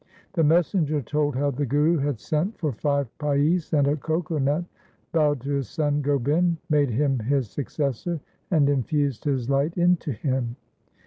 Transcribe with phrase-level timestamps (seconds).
[0.33, 4.65] The messenger told how the Guru had sent for five paise and a coco nut,
[5.11, 8.19] bowed to his son Gobind, made him his successor,
[8.49, 10.55] and infused his light into him.